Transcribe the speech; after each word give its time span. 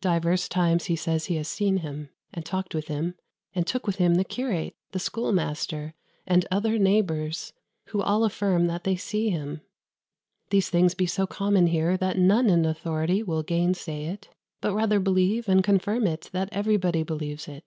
Divers 0.00 0.48
times 0.48 0.84
he 0.84 0.94
says 0.94 1.24
he 1.26 1.34
has 1.34 1.48
seen 1.48 1.78
him, 1.78 2.10
and 2.32 2.46
talked 2.46 2.76
with 2.76 2.86
him, 2.86 3.16
and 3.56 3.66
took 3.66 3.88
with 3.88 3.96
him 3.96 4.14
the 4.14 4.22
curate, 4.22 4.76
the 4.92 5.00
schoolmaster, 5.00 5.94
and 6.28 6.46
other 6.48 6.78
neighbours, 6.78 7.52
who 7.86 8.00
all 8.00 8.22
affirm 8.22 8.68
that 8.68 8.84
they 8.84 8.94
see 8.94 9.30
him. 9.30 9.62
These 10.50 10.70
things 10.70 10.94
be 10.94 11.06
so 11.06 11.26
common 11.26 11.66
here 11.66 11.96
that 11.96 12.16
none 12.18 12.48
in 12.48 12.64
authority 12.64 13.24
will 13.24 13.42
gainsay 13.42 14.04
it, 14.04 14.28
but 14.60 14.74
rather 14.76 15.00
believe 15.00 15.48
and 15.48 15.64
confirm 15.64 16.06
it, 16.06 16.30
that 16.32 16.50
everybody 16.52 17.02
believes 17.02 17.48
it. 17.48 17.64